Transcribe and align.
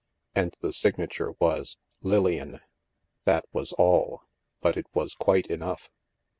And 0.33 0.57
the 0.61 0.73
signature 0.73 1.33
was" 1.39 1.77
Lilian." 2.11 2.59
That 3.25 3.45
was 3.53 3.71
all. 3.73 4.23
But 4.59 4.75
it 4.75 4.87
was 4.95 5.13
quite 5.13 5.45
enough. 5.45 5.91